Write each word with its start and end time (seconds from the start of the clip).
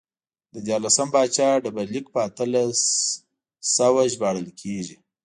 د 0.53 0.55
دیارلسم 0.67 1.07
پاچا 1.13 1.49
ډبرلیک 1.63 2.05
په 2.13 2.19
اتلس 2.27 2.79
سوی 3.75 4.07
ژباړل 4.13 4.47
کېږي 4.61 4.97